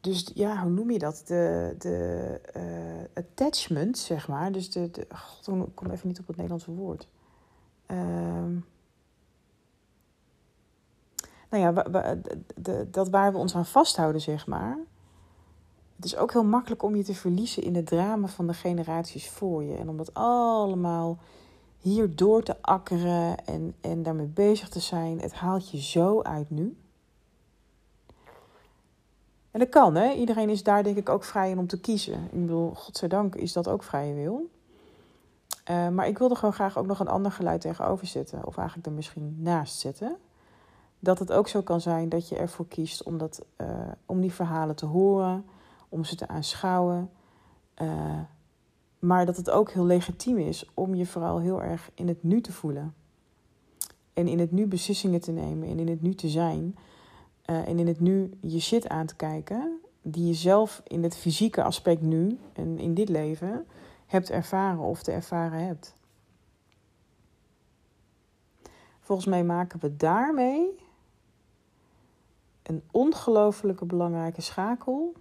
dus 0.09 0.31
ja, 0.33 0.61
hoe 0.61 0.71
noem 0.71 0.91
je 0.91 0.99
dat? 0.99 1.23
De, 1.25 1.75
de 1.77 2.41
uh, 2.57 3.23
attachment, 3.23 3.97
zeg 3.97 4.27
maar. 4.27 4.51
Dus 4.51 4.71
de, 4.71 5.07
God, 5.15 5.47
ik 5.47 5.75
kom 5.75 5.89
even 5.89 6.07
niet 6.07 6.19
op 6.19 6.27
het 6.27 6.35
Nederlandse 6.35 6.71
woord. 6.71 7.07
Um, 7.87 8.65
nou 11.49 11.63
ja, 11.63 11.83
dat 12.91 13.09
waar 13.09 13.31
we 13.31 13.37
ons 13.37 13.55
aan 13.55 13.65
vasthouden, 13.65 14.21
zeg 14.21 14.47
maar. 14.47 14.77
Het 15.95 16.05
is 16.05 16.15
ook 16.15 16.31
heel 16.31 16.43
makkelijk 16.43 16.83
om 16.83 16.95
je 16.95 17.03
te 17.03 17.15
verliezen 17.15 17.63
in 17.63 17.75
het 17.75 17.85
drama 17.85 18.27
van 18.27 18.47
de 18.47 18.53
generaties 18.53 19.29
voor 19.29 19.63
je. 19.63 19.75
En 19.75 19.89
om 19.89 19.97
dat 19.97 20.13
allemaal 20.13 21.17
hier 21.77 22.15
door 22.15 22.43
te 22.43 22.61
akkeren 22.61 23.45
en, 23.45 23.75
en 23.81 24.03
daarmee 24.03 24.25
bezig 24.25 24.69
te 24.69 24.79
zijn. 24.79 25.19
Het 25.19 25.33
haalt 25.33 25.69
je 25.69 25.81
zo 25.81 26.21
uit 26.21 26.49
nu. 26.49 26.77
En 29.51 29.59
dat 29.59 29.69
kan, 29.69 29.95
hè? 29.95 30.13
Iedereen 30.13 30.49
is 30.49 30.63
daar 30.63 30.83
denk 30.83 30.97
ik 30.97 31.09
ook 31.09 31.23
vrij 31.23 31.49
in 31.49 31.59
om 31.59 31.67
te 31.67 31.79
kiezen. 31.79 32.23
Ik 32.23 32.41
bedoel, 32.41 32.73
godzijdank 32.73 33.35
is 33.35 33.53
dat 33.53 33.67
ook 33.67 33.83
vrije 33.83 34.13
wil. 34.13 34.49
Uh, 35.69 35.89
maar 35.89 36.07
ik 36.07 36.17
wilde 36.17 36.35
gewoon 36.35 36.53
graag 36.53 36.77
ook 36.77 36.85
nog 36.85 36.99
een 36.99 37.07
ander 37.07 37.31
geluid 37.31 37.61
tegenover 37.61 38.07
zetten. 38.07 38.45
Of 38.45 38.57
eigenlijk 38.57 38.87
er 38.87 38.93
misschien 38.93 39.35
naast 39.39 39.79
zetten. 39.79 40.17
Dat 40.99 41.19
het 41.19 41.31
ook 41.31 41.47
zo 41.47 41.61
kan 41.61 41.81
zijn 41.81 42.09
dat 42.09 42.29
je 42.29 42.35
ervoor 42.35 42.67
kiest 42.67 43.03
om, 43.03 43.17
dat, 43.17 43.45
uh, 43.57 43.67
om 44.05 44.21
die 44.21 44.33
verhalen 44.33 44.75
te 44.75 44.85
horen 44.85 45.45
om 45.89 46.03
ze 46.03 46.15
te 46.15 46.27
aanschouwen. 46.27 47.09
Uh, 47.81 48.19
maar 48.99 49.25
dat 49.25 49.37
het 49.37 49.49
ook 49.49 49.71
heel 49.71 49.85
legitiem 49.85 50.37
is 50.37 50.69
om 50.73 50.95
je 50.95 51.05
vooral 51.05 51.39
heel 51.39 51.61
erg 51.61 51.91
in 51.93 52.07
het 52.07 52.23
nu 52.23 52.41
te 52.41 52.51
voelen. 52.51 52.93
En 54.13 54.27
in 54.27 54.39
het 54.39 54.51
nu 54.51 54.67
beslissingen 54.67 55.21
te 55.21 55.31
nemen 55.31 55.69
en 55.69 55.79
in 55.79 55.87
het 55.87 56.01
nu 56.01 56.15
te 56.15 56.27
zijn. 56.27 56.75
Uh, 57.49 57.67
en 57.67 57.79
in 57.79 57.87
het 57.87 57.99
nu 57.99 58.31
je 58.41 58.59
shit 58.59 58.87
aan 58.87 59.05
te 59.05 59.15
kijken. 59.15 59.79
Die 60.01 60.27
je 60.27 60.33
zelf 60.33 60.81
in 60.87 61.03
het 61.03 61.17
fysieke 61.17 61.63
aspect 61.63 62.01
nu 62.01 62.39
en 62.53 62.79
in 62.79 62.93
dit 62.93 63.09
leven 63.09 63.67
hebt 64.05 64.29
ervaren 64.29 64.79
of 64.79 65.03
te 65.03 65.11
ervaren 65.11 65.65
hebt. 65.65 65.95
Volgens 68.99 69.27
mij 69.27 69.43
maken 69.43 69.79
we 69.79 69.95
daarmee 69.95 70.79
een 72.63 72.83
ongelofelijke 72.91 73.85
belangrijke 73.85 74.41
schakel 74.41 75.13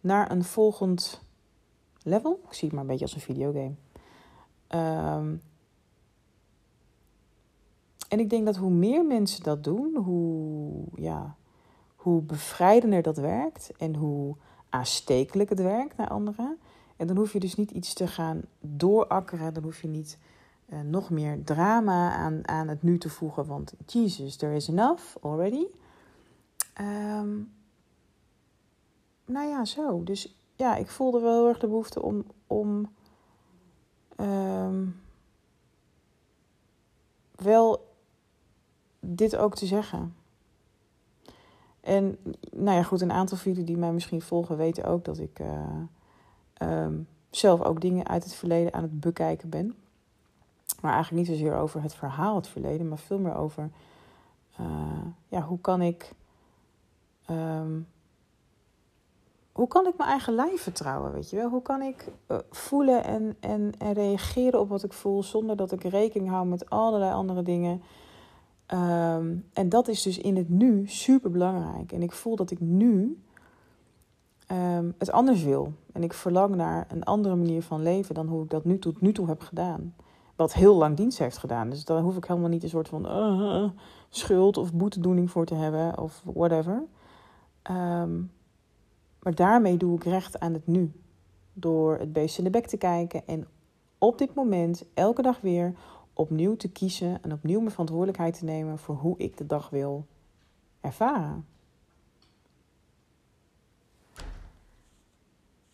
naar 0.00 0.30
een 0.30 0.44
volgend 0.44 1.20
level. 2.02 2.40
Ik 2.46 2.52
zie 2.52 2.64
het 2.64 2.72
maar 2.72 2.80
een 2.80 2.90
beetje 2.90 3.04
als 3.04 3.14
een 3.14 3.20
videogame. 3.20 3.74
Um, 4.68 5.42
en 8.08 8.18
ik 8.18 8.30
denk 8.30 8.46
dat 8.46 8.56
hoe 8.56 8.70
meer 8.70 9.04
mensen 9.04 9.42
dat 9.42 9.64
doen, 9.64 9.96
hoe, 9.96 10.84
ja, 10.94 11.36
hoe 11.96 12.22
bevrijdender 12.22 13.02
dat 13.02 13.16
werkt 13.16 13.70
en 13.76 13.94
hoe 13.94 14.36
aanstekelijk 14.68 15.48
het 15.48 15.60
werkt 15.62 15.96
naar 15.96 16.08
anderen. 16.08 16.58
En 16.96 17.06
dan 17.06 17.16
hoef 17.16 17.32
je 17.32 17.40
dus 17.40 17.54
niet 17.54 17.70
iets 17.70 17.94
te 17.94 18.06
gaan 18.06 18.42
doorakkeren, 18.60 19.54
dan 19.54 19.62
hoef 19.62 19.82
je 19.82 19.88
niet 19.88 20.18
uh, 20.68 20.80
nog 20.80 21.10
meer 21.10 21.44
drama 21.44 22.12
aan, 22.12 22.48
aan 22.48 22.68
het 22.68 22.82
nu 22.82 22.98
te 22.98 23.08
voegen, 23.08 23.46
want 23.46 23.72
Jesus, 23.86 24.36
there 24.36 24.54
is 24.54 24.68
enough 24.68 25.16
already. 25.20 25.66
Um, 26.80 27.52
nou 29.24 29.48
ja, 29.48 29.64
zo. 29.64 30.02
Dus 30.04 30.36
ja, 30.56 30.76
ik 30.76 30.88
voelde 30.88 31.20
wel 31.20 31.32
heel 31.32 31.48
erg 31.48 31.58
de 31.58 31.66
behoefte 31.66 32.02
om, 32.02 32.24
om 32.46 32.90
um, 34.16 35.00
wel 37.36 37.87
dit 39.14 39.36
ook 39.36 39.54
te 39.54 39.66
zeggen. 39.66 40.14
En 41.80 42.18
nou 42.52 42.76
ja, 42.76 42.82
goed, 42.82 43.00
een 43.00 43.12
aantal 43.12 43.36
van 43.36 43.50
jullie 43.50 43.66
die 43.66 43.76
mij 43.76 43.92
misschien 43.92 44.22
volgen 44.22 44.56
weten 44.56 44.84
ook 44.84 45.04
dat 45.04 45.18
ik 45.18 45.38
uh, 45.38 46.82
um, 46.84 47.08
zelf 47.30 47.62
ook 47.62 47.80
dingen 47.80 48.08
uit 48.08 48.24
het 48.24 48.34
verleden 48.34 48.72
aan 48.72 48.82
het 48.82 49.00
bekijken 49.00 49.48
ben. 49.48 49.74
Maar 50.80 50.92
eigenlijk 50.92 51.28
niet 51.28 51.38
zozeer 51.38 51.56
over 51.56 51.82
het 51.82 51.94
verhaal, 51.94 52.36
het 52.36 52.48
verleden, 52.48 52.88
maar 52.88 52.98
veel 52.98 53.18
meer 53.18 53.34
over 53.34 53.70
uh, 54.60 54.66
ja, 55.28 55.42
hoe 55.42 55.60
kan 55.60 55.82
ik 55.82 56.12
um, 57.30 57.86
hoe 59.58 59.68
kan 59.68 59.86
ik 59.86 59.96
mijn 59.96 60.10
eigen 60.10 60.34
lijf 60.34 60.62
vertrouwen, 60.62 61.12
weet 61.12 61.30
je 61.30 61.36
wel? 61.36 61.48
Hoe 61.48 61.62
kan 61.62 61.82
ik 61.82 62.08
uh, 62.28 62.38
voelen 62.50 63.04
en, 63.04 63.36
en, 63.40 63.72
en 63.78 63.92
reageren 63.92 64.60
op 64.60 64.68
wat 64.68 64.84
ik 64.84 64.92
voel 64.92 65.22
zonder 65.22 65.56
dat 65.56 65.72
ik 65.72 65.82
rekening 65.82 66.30
hou 66.30 66.46
met 66.46 66.70
allerlei 66.70 67.12
andere 67.12 67.42
dingen? 67.42 67.82
Um, 68.74 69.44
en 69.52 69.68
dat 69.68 69.88
is 69.88 70.02
dus 70.02 70.18
in 70.18 70.36
het 70.36 70.48
nu 70.48 70.86
super 70.86 71.30
belangrijk. 71.30 71.92
En 71.92 72.02
ik 72.02 72.12
voel 72.12 72.36
dat 72.36 72.50
ik 72.50 72.60
nu 72.60 73.22
um, 74.52 74.94
het 74.98 75.10
anders 75.10 75.42
wil. 75.42 75.72
En 75.92 76.02
ik 76.02 76.12
verlang 76.12 76.54
naar 76.54 76.86
een 76.90 77.04
andere 77.04 77.36
manier 77.36 77.62
van 77.62 77.82
leven 77.82 78.14
dan 78.14 78.26
hoe 78.26 78.42
ik 78.42 78.50
dat 78.50 78.64
nu 78.64 78.78
tot 78.78 79.00
nu 79.00 79.12
toe 79.12 79.26
heb 79.26 79.40
gedaan. 79.40 79.94
Wat 80.36 80.52
heel 80.54 80.76
lang 80.76 80.96
dienst 80.96 81.18
heeft 81.18 81.38
gedaan. 81.38 81.70
Dus 81.70 81.84
daar 81.84 82.00
hoef 82.00 82.16
ik 82.16 82.24
helemaal 82.24 82.48
niet 82.48 82.62
een 82.62 82.68
soort 82.68 82.88
van 82.88 83.06
uh, 83.06 83.68
schuld 84.08 84.56
of 84.56 84.72
boetedoening 84.72 85.30
voor 85.30 85.44
te 85.44 85.54
hebben 85.54 85.98
of 85.98 86.22
whatever. 86.24 86.82
Um, 87.70 88.30
maar 89.22 89.34
daarmee 89.34 89.76
doe 89.76 89.96
ik 89.96 90.04
recht 90.04 90.40
aan 90.40 90.52
het 90.52 90.66
nu. 90.66 90.92
Door 91.52 91.98
het 91.98 92.12
beest 92.12 92.38
in 92.38 92.44
de 92.44 92.50
bek 92.50 92.66
te 92.66 92.76
kijken 92.76 93.26
en 93.26 93.46
op 93.98 94.18
dit 94.18 94.34
moment 94.34 94.84
elke 94.94 95.22
dag 95.22 95.40
weer 95.40 95.74
opnieuw 96.18 96.56
te 96.56 96.68
kiezen 96.68 97.22
en 97.22 97.32
opnieuw 97.32 97.58
mijn 97.58 97.70
verantwoordelijkheid 97.70 98.38
te 98.38 98.44
nemen 98.44 98.78
voor 98.78 98.94
hoe 98.94 99.18
ik 99.18 99.36
de 99.36 99.46
dag 99.46 99.70
wil 99.70 100.06
ervaren. 100.80 101.46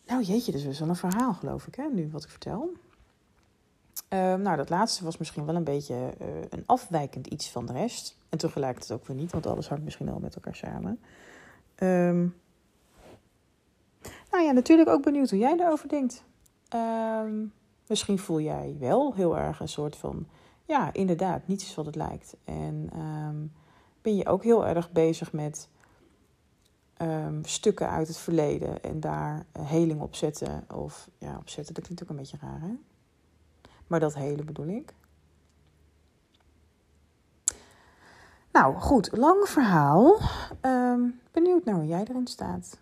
Nou 0.05 0.23
jeetje, 0.23 0.51
dus 0.51 0.63
is 0.63 0.79
wel 0.79 0.89
een 0.89 0.95
verhaal 0.95 1.33
geloof 1.33 1.67
ik, 1.67 1.75
hè, 1.75 1.87
nu 1.87 2.09
wat 2.11 2.23
ik 2.23 2.29
vertel. 2.29 2.69
Uh, 4.09 4.35
nou, 4.35 4.57
dat 4.57 4.69
laatste 4.69 5.03
was 5.03 5.17
misschien 5.17 5.45
wel 5.45 5.55
een 5.55 5.63
beetje 5.63 6.13
uh, 6.21 6.27
een 6.49 6.63
afwijkend 6.65 7.27
iets 7.27 7.51
van 7.51 7.65
de 7.65 7.73
rest. 7.73 8.17
En 8.29 8.37
tegelijkertijd 8.37 8.99
ook 8.99 9.07
weer 9.07 9.17
niet, 9.17 9.31
want 9.31 9.45
alles 9.45 9.67
hangt 9.67 9.83
misschien 9.83 10.09
al 10.09 10.19
met 10.19 10.35
elkaar 10.35 10.55
samen. 10.55 10.99
Um, 11.79 12.35
nou 14.31 14.43
ja, 14.43 14.51
natuurlijk 14.51 14.89
ook 14.89 15.03
benieuwd 15.03 15.29
hoe 15.29 15.39
jij 15.39 15.59
erover 15.59 15.89
denkt. 15.89 16.23
Um, 16.75 17.53
misschien 17.87 18.19
voel 18.19 18.39
jij 18.39 18.75
wel 18.79 19.13
heel 19.13 19.37
erg 19.37 19.59
een 19.59 19.67
soort 19.67 19.95
van, 19.95 20.27
ja, 20.65 20.93
inderdaad, 20.93 21.47
niets 21.47 21.63
is 21.63 21.75
wat 21.75 21.85
het 21.85 21.95
lijkt. 21.95 22.35
En 22.43 22.89
um, 22.99 23.53
ben 24.01 24.15
je 24.15 24.27
ook 24.27 24.43
heel 24.43 24.67
erg 24.67 24.91
bezig 24.91 25.33
met 25.33 25.69
um, 27.01 27.45
stukken 27.45 27.89
uit 27.89 28.07
het 28.07 28.17
verleden 28.17 28.83
en 28.83 28.99
daar 28.99 29.45
heling 29.59 30.01
op 30.01 30.15
zetten. 30.15 30.65
Of 30.73 31.09
ja, 31.17 31.37
opzetten, 31.37 31.73
dat 31.73 31.83
klinkt 31.83 32.03
ook 32.03 32.09
een 32.09 32.15
beetje 32.15 32.37
raar, 32.41 32.61
hè? 32.61 32.73
Maar 33.87 33.99
dat 33.99 34.15
hele 34.15 34.43
bedoel 34.43 34.67
ik. 34.67 34.93
Nou 38.51 38.75
goed, 38.75 39.17
lang 39.17 39.47
verhaal. 39.47 40.19
benieuwd 41.31 41.65
naar 41.65 41.75
hoe 41.75 41.87
jij 41.87 42.05
erin 42.07 42.27
staat 42.27 42.77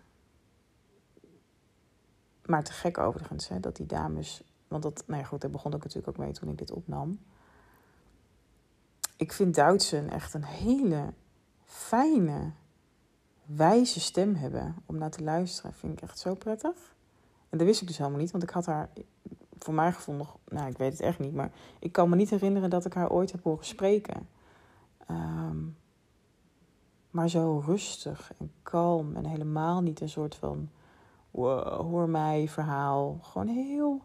maar 2.46 2.62
te 2.64 2.72
gek 2.72 2.98
overigens, 2.98 3.48
hè, 3.48 3.60
dat 3.60 3.76
die 3.76 3.86
dames. 3.86 4.42
Want 4.74 4.86
dat, 4.96 5.04
nou 5.06 5.20
ja, 5.20 5.26
goed, 5.26 5.40
daar 5.40 5.50
begon 5.50 5.72
ik 5.72 5.82
natuurlijk 5.82 6.08
ook 6.08 6.24
mee 6.24 6.32
toen 6.32 6.48
ik 6.48 6.58
dit 6.58 6.72
opnam. 6.72 7.18
Ik 9.16 9.32
vind 9.32 9.54
Duitsen 9.54 10.10
echt 10.10 10.34
een 10.34 10.44
hele 10.44 11.12
fijne, 11.64 12.50
wijze 13.44 14.00
stem 14.00 14.34
hebben 14.34 14.74
om 14.86 14.98
naar 14.98 15.10
te 15.10 15.22
luisteren. 15.22 15.74
Vind 15.74 15.92
ik 15.92 16.00
echt 16.00 16.18
zo 16.18 16.34
prettig. 16.34 16.94
En 17.48 17.58
dat 17.58 17.66
wist 17.66 17.80
ik 17.80 17.86
dus 17.86 17.98
helemaal 17.98 18.18
niet, 18.18 18.30
want 18.30 18.42
ik 18.42 18.50
had 18.50 18.66
haar 18.66 18.88
voor 19.58 19.74
mij 19.74 19.92
gevonden, 19.92 20.26
nou 20.48 20.68
ik 20.68 20.78
weet 20.78 20.92
het 20.92 21.00
echt 21.00 21.18
niet, 21.18 21.34
maar 21.34 21.50
ik 21.78 21.92
kan 21.92 22.08
me 22.08 22.16
niet 22.16 22.30
herinneren 22.30 22.70
dat 22.70 22.84
ik 22.84 22.94
haar 22.94 23.10
ooit 23.10 23.32
heb 23.32 23.42
horen 23.42 23.64
spreken. 23.64 24.28
Um, 25.10 25.76
maar 27.10 27.28
zo 27.28 27.62
rustig 27.66 28.32
en 28.38 28.52
kalm 28.62 29.16
en 29.16 29.24
helemaal 29.24 29.80
niet 29.80 30.00
een 30.00 30.08
soort 30.08 30.34
van 30.34 30.68
hoor 31.30 32.08
mij 32.08 32.48
verhaal. 32.48 33.18
Gewoon 33.22 33.48
heel, 33.48 34.02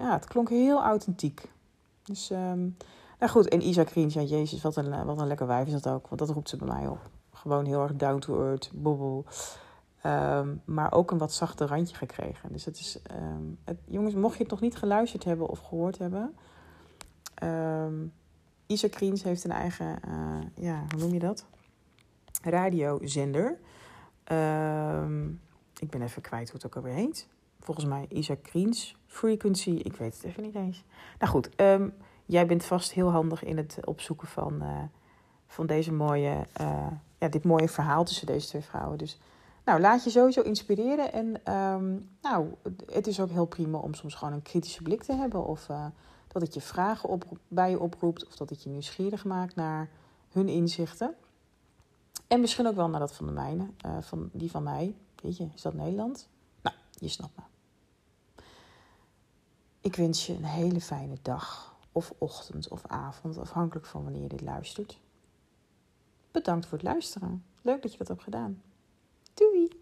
ja, 0.00 0.12
het 0.12 0.26
klonk 0.26 0.48
heel 0.48 0.82
authentiek. 0.82 1.50
Dus, 2.02 2.30
ehm, 2.30 2.68
nou 3.18 3.30
goed, 3.30 3.48
en 3.48 3.66
Isa 3.66 3.84
Kriens, 3.84 4.14
ja, 4.14 4.22
jezus, 4.22 4.62
wat 4.62 4.76
een, 4.76 5.04
wat 5.04 5.18
een 5.20 5.26
lekker 5.26 5.46
wijf 5.46 5.66
is 5.66 5.72
dat 5.72 5.88
ook. 5.88 6.08
Want 6.08 6.20
dat 6.20 6.30
roept 6.30 6.48
ze 6.48 6.56
bij 6.56 6.68
mij 6.68 6.86
op. 6.86 7.10
Gewoon 7.32 7.64
heel 7.64 7.82
erg 7.82 7.96
down 7.96 8.18
to 8.18 8.42
earth, 8.46 8.70
bobbel. 8.74 9.24
Ehm, 10.02 10.54
maar 10.64 10.92
ook 10.92 11.10
een 11.10 11.18
wat 11.18 11.32
zachter 11.32 11.66
randje 11.66 11.96
gekregen. 11.96 12.52
Dus 12.52 12.64
het 12.64 12.78
is, 12.78 12.98
um, 13.16 13.58
het, 13.64 13.78
jongens, 13.84 14.14
mocht 14.14 14.36
je 14.36 14.42
het 14.42 14.50
nog 14.50 14.60
niet 14.60 14.76
geluisterd 14.76 15.24
hebben 15.24 15.48
of 15.48 15.58
gehoord 15.58 15.98
hebben. 15.98 16.34
Isa 18.66 18.88
Kriens 18.88 19.22
heeft 19.22 19.44
een 19.44 19.50
eigen, 19.50 19.98
uh, 20.08 20.64
ja, 20.64 20.84
hoe 20.88 21.00
noem 21.00 21.12
je 21.12 21.18
dat? 21.18 21.46
Radiozender. 22.42 23.58
ik 25.78 25.90
ben 25.90 26.02
even 26.02 26.22
kwijt 26.22 26.50
hoe 26.50 26.60
het 26.60 26.66
ook 26.66 26.76
alweer 26.76 26.94
heet. 26.94 27.28
Volgens 27.60 27.86
mij 27.86 28.06
Isa 28.08 28.34
Kriens 28.42 28.96
Frequency. 29.06 29.70
Ik 29.70 29.96
weet 29.96 30.14
het 30.14 30.24
even 30.24 30.42
niet 30.42 30.54
eens. 30.54 30.84
Nou 31.18 31.32
goed, 31.32 31.48
jij 32.30 32.46
bent 32.46 32.64
vast 32.64 32.92
heel 32.92 33.10
handig 33.10 33.44
in 33.44 33.56
het 33.56 33.78
opzoeken 33.84 34.28
van, 34.28 34.62
uh, 34.62 34.82
van 35.46 35.66
deze 35.66 35.92
mooie, 35.92 36.46
uh, 36.60 36.86
ja, 37.18 37.28
dit 37.28 37.44
mooie 37.44 37.68
verhaal 37.68 38.04
tussen 38.04 38.26
deze 38.26 38.46
twee 38.46 38.62
vrouwen. 38.62 38.98
Dus 38.98 39.18
nou, 39.64 39.80
laat 39.80 40.04
je 40.04 40.10
sowieso 40.10 40.40
inspireren. 40.40 41.12
En 41.12 41.54
um, 41.54 42.08
nou, 42.22 42.54
het 42.86 43.06
is 43.06 43.20
ook 43.20 43.30
heel 43.30 43.46
prima 43.46 43.78
om 43.78 43.94
soms 43.94 44.14
gewoon 44.14 44.34
een 44.34 44.42
kritische 44.42 44.82
blik 44.82 45.02
te 45.02 45.12
hebben. 45.12 45.46
Of 45.46 45.68
uh, 45.68 45.86
dat 46.28 46.42
het 46.42 46.54
je 46.54 46.60
vragen 46.60 47.08
op, 47.08 47.24
bij 47.48 47.70
je 47.70 47.80
oproept. 47.80 48.26
Of 48.26 48.36
dat 48.36 48.50
het 48.50 48.62
je 48.62 48.70
nieuwsgierig 48.70 49.24
maakt 49.24 49.54
naar 49.54 49.88
hun 50.28 50.48
inzichten. 50.48 51.14
En 52.26 52.40
misschien 52.40 52.66
ook 52.66 52.74
wel 52.76 52.88
naar 52.88 53.00
dat 53.00 53.14
van 53.14 53.26
de 53.26 53.32
mijne. 53.32 53.66
Van 54.00 54.30
die 54.32 54.50
van 54.50 54.62
mij. 54.62 54.94
Weet 55.22 55.36
je, 55.36 55.48
is 55.54 55.62
dat 55.62 55.74
Nederland? 55.74 56.28
Nou, 56.62 56.76
je 56.98 57.08
snapt 57.08 57.36
me. 57.36 57.49
Ik 59.80 59.96
wens 59.96 60.26
je 60.26 60.32
een 60.32 60.44
hele 60.44 60.80
fijne 60.80 61.16
dag. 61.22 61.74
Of 61.92 62.12
ochtend 62.18 62.68
of 62.68 62.86
avond. 62.86 63.38
Afhankelijk 63.38 63.86
van 63.86 64.02
wanneer 64.02 64.22
je 64.22 64.28
dit 64.28 64.40
luistert. 64.40 65.00
Bedankt 66.30 66.66
voor 66.66 66.78
het 66.78 66.86
luisteren. 66.86 67.44
Leuk 67.62 67.82
dat 67.82 67.92
je 67.92 67.98
dat 67.98 68.08
hebt 68.08 68.22
gedaan. 68.22 68.62
Doei! 69.34 69.79